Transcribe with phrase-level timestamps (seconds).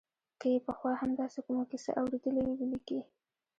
[0.39, 2.99] که یې پخوا هم داسې کومه کیسه اورېدلې وي ولیکي.